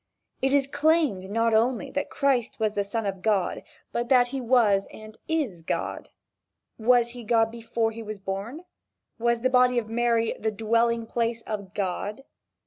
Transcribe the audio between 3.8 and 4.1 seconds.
but